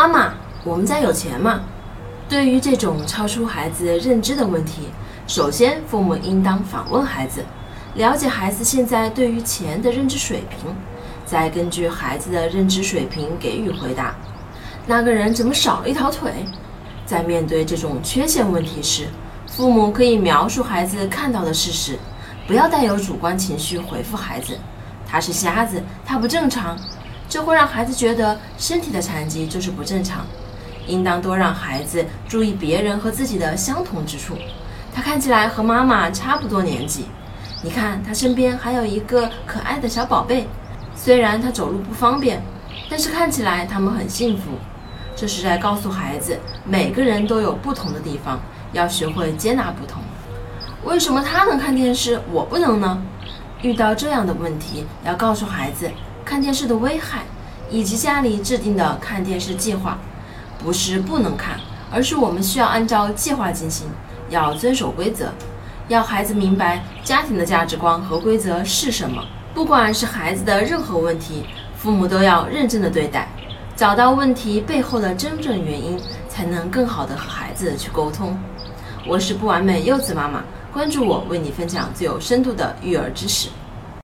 [0.00, 0.32] 妈妈，
[0.64, 1.60] 我们家有钱吗？
[2.26, 4.88] 对于这种超出孩子认知的问题，
[5.26, 7.44] 首先父母应当反问孩子，
[7.96, 10.74] 了解孩子现在对于钱的认知水平，
[11.26, 14.14] 再根据孩子的认知水平给予回答。
[14.86, 16.32] 那个人怎么少了一条腿？
[17.04, 19.06] 在面对这种缺陷问题时，
[19.48, 21.98] 父母可以描述孩子看到的事实，
[22.46, 24.56] 不要带有主观情绪回复孩子
[25.06, 26.74] ：“他是瞎子，他不正常。”
[27.30, 30.26] 这会让孩子觉得身体的残疾就是不正常。
[30.86, 34.34] 应当多让孩子注意别人和自己的相同之处。
[34.92, 37.04] 他看起来和妈妈差不多年纪，
[37.62, 40.48] 你看他身边还有一个可爱的小宝贝。
[40.96, 42.42] 虽然他走路不方便，
[42.88, 44.50] 但是看起来他们很幸福。
[45.14, 48.40] 这是在告诉孩子，每个人都有不同的地方，
[48.72, 50.02] 要学会接纳不同。
[50.82, 53.00] 为什么他能看电视，我不能呢？
[53.62, 55.88] 遇到这样的问题，要告诉孩子
[56.24, 57.22] 看电视的危害，
[57.70, 59.98] 以及家里制定的看电视计划。
[60.62, 61.58] 不是不能看，
[61.90, 63.86] 而是我们需要按照计划进行，
[64.28, 65.32] 要遵守规则，
[65.88, 69.24] 要孩子明白家庭的价值观和规则是什么。
[69.54, 71.46] 不管是孩子的任何问题，
[71.76, 73.26] 父母都要认真的对待，
[73.74, 78.38] 找到问题背后的真正原因，才能更好的和孩子去沟通。
[79.06, 83.48] 我是不完美柚子妈妈，关注我，为你分享最有深度的育儿知识。